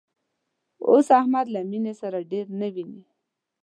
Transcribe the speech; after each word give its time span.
اوس 0.89 1.07
احمد 1.19 1.45
له 1.55 1.61
مینې 1.69 1.93
سره 2.01 2.27
ډېر 2.31 2.45
نه 2.59 2.67
ویني 2.73 3.03